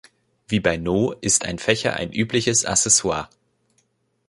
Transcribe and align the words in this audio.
Wie 0.47 0.59
bei 0.59 0.77
Noh 0.77 1.11
ist 1.21 1.45
ein 1.45 1.59
Fächer 1.59 1.93
ein 1.95 2.11
übliches 2.11 2.65
Accessoire. 2.65 3.29